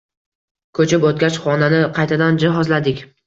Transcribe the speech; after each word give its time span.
Ko’chib 0.79 1.05
o'tgach, 1.09 1.37
xonani 1.45 1.83
qaytadan 1.99 2.41
jihozladik. 2.45 3.05